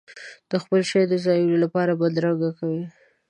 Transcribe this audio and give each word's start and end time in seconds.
د 0.49 0.51
خپل 0.63 0.81
شي 0.89 1.01
د 1.07 1.13
ځایولو 1.25 1.57
لپاره 1.63 1.97
بدرګه 2.01 2.49
کوي. 2.59 2.83